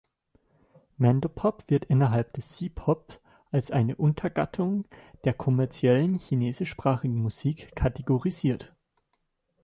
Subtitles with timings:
[0.97, 4.85] Mandopop wird innerhalb des C-Pop als eine Untergattung
[5.25, 8.75] der kommerziellen chinesischsprachigen Musik kategorisiert.